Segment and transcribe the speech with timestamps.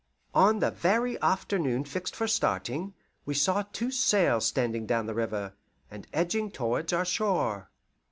[0.33, 5.53] On the very afternoon fixed for starting, we saw two sails standing down the river,
[5.91, 7.69] and edging towards our shore.